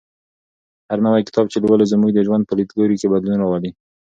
هر 0.89 0.99
نوی 1.05 1.21
کتاب 1.27 1.45
چې 1.51 1.57
لولو 1.63 1.89
زموږ 1.93 2.11
د 2.13 2.19
ژوند 2.27 2.43
په 2.45 2.53
لیدلوري 2.59 2.95
کې 3.01 3.11
بدلون 3.13 3.39
راولي. 3.41 3.71